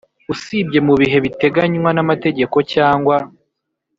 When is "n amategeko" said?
1.93-2.57